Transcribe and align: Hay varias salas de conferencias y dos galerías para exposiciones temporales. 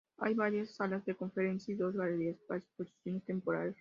Hay 0.17 0.33
varias 0.33 0.71
salas 0.71 1.05
de 1.05 1.13
conferencias 1.13 1.69
y 1.69 1.79
dos 1.79 1.95
galerías 1.95 2.39
para 2.47 2.57
exposiciones 2.57 3.23
temporales. 3.23 3.69